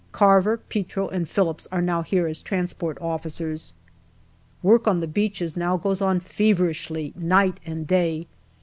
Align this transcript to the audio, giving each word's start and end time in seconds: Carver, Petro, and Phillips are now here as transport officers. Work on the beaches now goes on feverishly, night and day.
Carver, 0.11 0.57
Petro, 0.57 1.09
and 1.09 1.29
Phillips 1.29 1.67
are 1.71 1.79
now 1.79 2.01
here 2.01 2.25
as 2.25 2.41
transport 2.41 2.97
officers. 2.99 3.75
Work 4.63 4.87
on 4.87 4.99
the 4.99 5.05
beaches 5.05 5.55
now 5.55 5.77
goes 5.77 6.01
on 6.01 6.19
feverishly, 6.19 7.13
night 7.15 7.59
and 7.67 7.85
day. 7.85 8.25